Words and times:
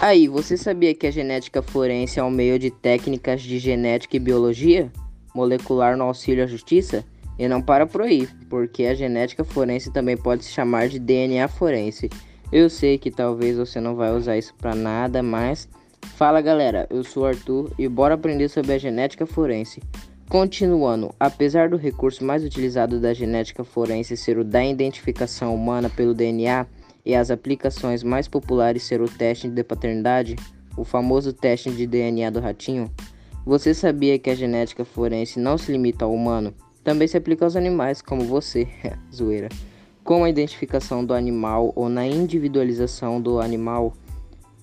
Aí, 0.00 0.28
você 0.28 0.56
sabia 0.56 0.94
que 0.94 1.06
a 1.06 1.10
genética 1.10 1.60
forense 1.60 2.18
é 2.18 2.24
um 2.24 2.30
meio 2.30 2.58
de 2.58 2.70
técnicas 2.70 3.42
de 3.42 3.58
genética 3.58 4.16
e 4.16 4.18
biologia 4.18 4.90
molecular 5.34 5.94
no 5.94 6.04
auxílio 6.04 6.42
à 6.42 6.46
justiça? 6.46 7.04
E 7.38 7.46
não 7.46 7.60
para 7.60 7.86
por 7.86 8.00
aí, 8.00 8.26
porque 8.48 8.86
a 8.86 8.94
genética 8.94 9.44
forense 9.44 9.92
também 9.92 10.16
pode 10.16 10.46
se 10.46 10.52
chamar 10.52 10.88
de 10.88 10.98
DNA 10.98 11.46
forense. 11.48 12.08
Eu 12.50 12.70
sei 12.70 12.96
que 12.96 13.10
talvez 13.10 13.58
você 13.58 13.78
não 13.78 13.94
vai 13.94 14.10
usar 14.10 14.38
isso 14.38 14.54
para 14.54 14.74
nada, 14.74 15.22
mas 15.22 15.68
fala 16.16 16.40
galera, 16.40 16.86
eu 16.88 17.04
sou 17.04 17.26
Arthur 17.26 17.70
e 17.78 17.86
bora 17.86 18.14
aprender 18.14 18.48
sobre 18.48 18.72
a 18.72 18.78
genética 18.78 19.26
forense. 19.26 19.82
Continuando, 20.30 21.14
apesar 21.20 21.68
do 21.68 21.76
recurso 21.76 22.24
mais 22.24 22.42
utilizado 22.42 22.98
da 23.00 23.12
genética 23.12 23.64
forense 23.64 24.16
ser 24.16 24.38
o 24.38 24.44
da 24.44 24.64
identificação 24.64 25.54
humana 25.54 25.90
pelo 25.90 26.14
DNA, 26.14 26.66
e 27.04 27.14
as 27.14 27.30
aplicações 27.30 28.02
mais 28.02 28.28
populares 28.28 28.82
ser 28.82 29.00
o 29.00 29.08
teste 29.08 29.48
de 29.48 29.64
paternidade, 29.64 30.36
o 30.76 30.84
famoso 30.84 31.32
teste 31.32 31.70
de 31.70 31.86
DNA 31.86 32.30
do 32.30 32.40
ratinho, 32.40 32.90
você 33.44 33.72
sabia 33.72 34.18
que 34.18 34.30
a 34.30 34.34
genética 34.34 34.84
forense 34.84 35.40
não 35.40 35.56
se 35.56 35.72
limita 35.72 36.04
ao 36.04 36.14
humano? 36.14 36.54
Também 36.84 37.08
se 37.08 37.16
aplica 37.16 37.44
aos 37.44 37.56
animais, 37.56 38.02
como 38.02 38.22
você, 38.22 38.68
zoeira. 39.14 39.48
Com 40.04 40.24
a 40.24 40.30
identificação 40.30 41.04
do 41.04 41.14
animal 41.14 41.72
ou 41.74 41.88
na 41.88 42.06
individualização 42.06 43.20
do 43.20 43.40
animal, 43.40 43.92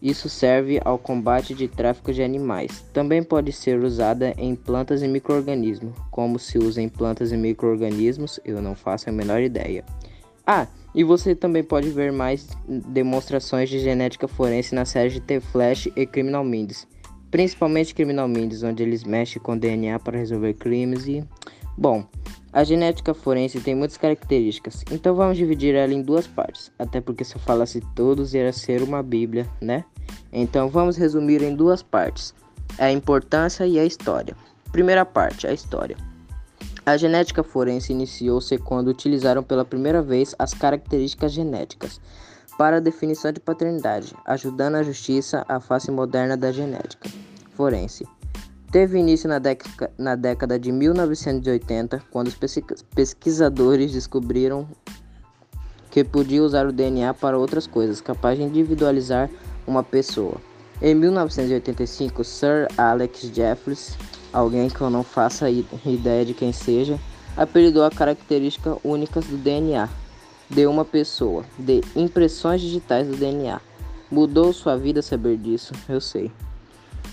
isso 0.00 0.28
serve 0.28 0.80
ao 0.84 0.98
combate 0.98 1.54
de 1.54 1.68
tráfico 1.68 2.12
de 2.12 2.22
animais. 2.22 2.84
Também 2.92 3.22
pode 3.22 3.52
ser 3.52 3.82
usada 3.82 4.34
em 4.36 4.54
plantas 4.54 5.02
e 5.02 5.08
microorganismos. 5.08 5.94
Como 6.10 6.38
se 6.38 6.58
usa 6.58 6.82
em 6.82 6.88
plantas 6.88 7.32
e 7.32 7.36
microorganismos, 7.36 8.38
eu 8.44 8.60
não 8.60 8.74
faço 8.74 9.08
a 9.08 9.12
menor 9.12 9.40
ideia. 9.40 9.84
Ah, 10.46 10.66
e 10.94 11.02
você 11.02 11.34
também 11.34 11.62
pode 11.62 11.90
ver 11.90 12.12
mais 12.12 12.48
demonstrações 12.66 13.68
de 13.68 13.80
genética 13.80 14.28
forense 14.28 14.74
na 14.74 14.84
série 14.84 15.10
de 15.10 15.20
The 15.20 15.40
Flash 15.40 15.88
e 15.96 16.06
Criminal 16.06 16.44
Minds, 16.44 16.86
principalmente 17.30 17.94
Criminal 17.94 18.28
Minds, 18.28 18.62
onde 18.62 18.82
eles 18.82 19.04
mexem 19.04 19.42
com 19.42 19.58
DNA 19.58 19.98
para 19.98 20.16
resolver 20.16 20.54
crimes 20.54 21.06
e 21.06 21.24
bom, 21.76 22.06
a 22.52 22.64
genética 22.64 23.12
forense 23.12 23.60
tem 23.60 23.74
muitas 23.74 23.98
características, 23.98 24.82
então 24.90 25.14
vamos 25.14 25.36
dividir 25.36 25.74
ela 25.74 25.92
em 25.92 26.00
duas 26.00 26.26
partes, 26.26 26.72
até 26.78 27.00
porque 27.00 27.24
se 27.24 27.36
eu 27.36 27.40
falasse 27.40 27.82
todos 27.94 28.32
ia 28.32 28.50
ser 28.52 28.82
uma 28.82 29.02
bíblia, 29.02 29.46
né? 29.60 29.84
Então 30.32 30.68
vamos 30.68 30.96
resumir 30.96 31.42
em 31.42 31.54
duas 31.54 31.82
partes: 31.82 32.34
a 32.78 32.90
importância 32.90 33.66
e 33.66 33.78
a 33.78 33.84
história. 33.84 34.34
Primeira 34.72 35.04
parte, 35.04 35.46
a 35.46 35.52
história. 35.52 35.96
A 36.86 36.96
genética 36.96 37.42
forense 37.42 37.92
iniciou-se 37.92 38.56
quando 38.58 38.86
utilizaram 38.86 39.42
pela 39.42 39.64
primeira 39.64 40.00
vez 40.00 40.36
as 40.38 40.54
características 40.54 41.32
genéticas 41.32 42.00
para 42.56 42.76
a 42.76 42.80
definição 42.80 43.32
de 43.32 43.40
paternidade, 43.40 44.14
ajudando 44.24 44.76
a 44.76 44.84
justiça 44.84 45.44
à 45.48 45.58
face 45.58 45.90
moderna 45.90 46.36
da 46.36 46.52
genética 46.52 47.10
forense. 47.56 48.06
Teve 48.70 48.98
início 48.98 49.28
na, 49.28 49.40
na 49.98 50.14
década 50.14 50.58
de 50.60 50.70
1980, 50.70 52.02
quando 52.10 52.28
os 52.28 52.38
pesquisadores 52.94 53.92
descobriram 53.92 54.68
que 55.90 56.04
podia 56.04 56.42
usar 56.42 56.66
o 56.66 56.72
DNA 56.72 57.14
para 57.14 57.36
outras 57.36 57.66
coisas, 57.66 58.00
capaz 58.00 58.38
de 58.38 58.44
individualizar 58.44 59.28
uma 59.66 59.82
pessoa. 59.82 60.36
Em 60.80 60.94
1985, 60.94 62.22
Sir 62.22 62.68
Alex 62.76 63.22
Jeffries 63.34 63.96
alguém 64.32 64.68
que 64.68 64.80
eu 64.80 64.90
não 64.90 65.02
faça 65.02 65.48
ideia 65.50 66.24
de 66.24 66.34
quem 66.34 66.52
seja, 66.52 66.98
apelidou 67.36 67.84
a 67.84 67.90
característica 67.90 68.76
únicas 68.82 69.24
do 69.26 69.36
DNA 69.36 69.88
de 70.48 70.66
uma 70.66 70.84
pessoa, 70.84 71.44
de 71.58 71.82
impressões 71.94 72.60
digitais 72.60 73.06
do 73.06 73.16
DNA. 73.16 73.60
Mudou 74.10 74.52
sua 74.52 74.76
vida 74.76 75.02
saber 75.02 75.36
disso, 75.36 75.72
eu 75.88 76.00
sei. 76.00 76.30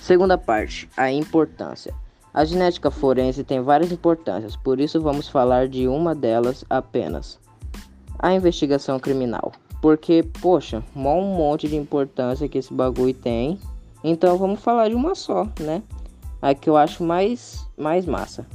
Segunda 0.01 0.37
parte, 0.37 0.87
a 0.95 1.11
importância. 1.11 1.93
A 2.33 2.45
genética 2.45 2.89
forense 2.89 3.43
tem 3.43 3.61
várias 3.61 3.91
importâncias, 3.91 4.55
por 4.55 4.79
isso 4.79 4.99
vamos 5.01 5.27
falar 5.27 5.67
de 5.67 5.87
uma 5.87 6.15
delas 6.15 6.65
apenas. 6.69 7.39
A 8.17 8.33
investigação 8.33 8.99
criminal. 8.99 9.51
Porque, 9.81 10.23
poxa, 10.41 10.83
um 10.95 11.35
monte 11.35 11.67
de 11.67 11.75
importância 11.75 12.47
que 12.47 12.57
esse 12.57 12.73
bagulho 12.73 13.13
tem. 13.13 13.59
Então 14.03 14.37
vamos 14.37 14.61
falar 14.61 14.89
de 14.89 14.95
uma 14.95 15.13
só, 15.13 15.47
né? 15.59 15.83
A 16.43 16.53
que 16.53 16.69
eu 16.69 16.75
acho 16.75 17.05
mais, 17.05 17.65
mais 17.77 18.05
massa. 18.05 18.45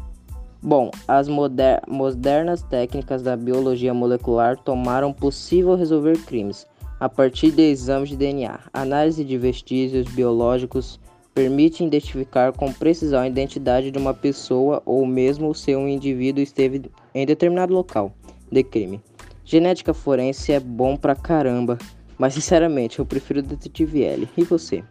Bom, 0.62 0.90
as 1.06 1.26
moder 1.26 1.80
modernas 1.88 2.62
técnicas 2.62 3.22
da 3.22 3.34
biologia 3.34 3.94
molecular 3.94 4.58
tomaram 4.58 5.10
possível 5.10 5.74
resolver 5.74 6.18
crimes 6.26 6.66
a 7.00 7.08
partir 7.08 7.50
de 7.50 7.62
exames 7.62 8.10
de 8.10 8.16
DNA. 8.16 8.60
Análise 8.74 9.24
de 9.24 9.38
vestígios 9.38 10.06
biológicos 10.08 11.00
permite 11.34 11.82
identificar 11.82 12.52
com 12.52 12.70
precisão 12.70 13.20
a 13.20 13.28
identidade 13.28 13.90
de 13.90 13.96
uma 13.96 14.12
pessoa 14.12 14.82
ou 14.84 15.06
mesmo 15.06 15.54
se 15.54 15.74
um 15.74 15.88
indivíduo 15.88 16.42
esteve 16.42 16.90
em 17.14 17.24
determinado 17.24 17.72
local 17.72 18.12
de 18.52 18.62
crime. 18.62 19.00
Genética 19.46 19.94
forense 19.94 20.52
é 20.52 20.60
bom 20.60 20.94
pra 20.94 21.16
caramba, 21.16 21.78
mas 22.18 22.34
sinceramente 22.34 22.98
eu 22.98 23.06
prefiro 23.06 23.40
o 23.40 23.42
Detetive 23.42 24.02
L. 24.04 24.28
E 24.36 24.44
você? 24.44 24.84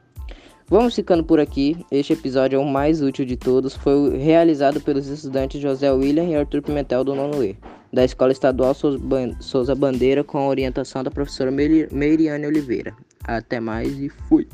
Vamos 0.69 0.95
ficando 0.95 1.23
por 1.23 1.39
aqui. 1.39 1.77
Este 1.89 2.11
episódio 2.11 2.57
é 2.57 2.59
o 2.59 2.65
mais 2.65 3.01
útil 3.01 3.23
de 3.23 3.37
todos. 3.37 3.73
Foi 3.73 4.17
realizado 4.17 4.81
pelos 4.81 5.07
estudantes 5.07 5.61
José 5.61 5.89
William 5.89 6.25
e 6.25 6.35
Arthur 6.35 6.61
Pimentel 6.61 7.05
do 7.05 7.15
nono 7.15 7.41
E, 7.41 7.57
da 7.91 8.03
Escola 8.03 8.33
Estadual 8.33 8.75
Souza 9.39 9.73
Bandeira, 9.73 10.25
com 10.25 10.39
a 10.39 10.47
orientação 10.47 11.05
da 11.05 11.09
professora 11.09 11.51
Meiriane 11.51 12.45
Oliveira. 12.45 12.93
Até 13.23 13.61
mais 13.61 13.97
e 13.97 14.09
fui! 14.09 14.45